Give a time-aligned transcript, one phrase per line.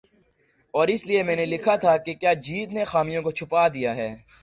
[0.73, 3.91] اور اسی لیے میں نے لکھا تھا کہ "کیا جیت نے خامیوں کو چھپا دیا
[3.95, 4.09] ہے۔